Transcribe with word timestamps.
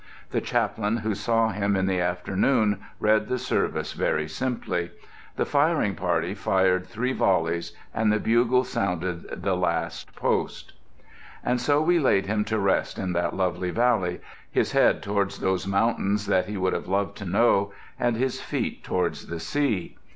The 0.31 0.41
chaplain 0.41 0.97
who 0.97 1.13
saw 1.13 1.49
him 1.49 1.75
in 1.75 1.85
the 1.85 2.01
afternoon 2.01 2.79
read 2.99 3.27
the 3.27 3.37
service 3.37 3.93
very 3.93 4.27
simply. 4.27 4.89
The 5.35 5.45
firing 5.45 5.93
party 5.93 6.33
fired 6.33 6.87
three 6.87 7.13
volleys 7.13 7.73
and 7.93 8.11
the 8.11 8.17
bugles 8.19 8.69
sounded 8.69 9.43
the 9.43 9.55
"Last 9.55 10.15
Post." 10.15 10.73
And 11.43 11.61
so 11.61 11.83
we 11.83 11.99
laid 11.99 12.25
him 12.25 12.43
to 12.45 12.57
rest 12.57 12.97
in 12.97 13.13
that 13.13 13.35
lovely 13.35 13.69
valley, 13.69 14.21
his 14.49 14.71
head 14.71 15.03
towards 15.03 15.37
those 15.37 15.67
mountains 15.67 16.25
that 16.25 16.47
he 16.47 16.57
would 16.57 16.73
have 16.73 16.87
loved 16.87 17.15
to 17.17 17.25
know, 17.25 17.71
and 17.99 18.15
his 18.15 18.41
feet 18.41 18.83
towards 18.83 19.27
the 19.27 19.39
sea. 19.39 19.99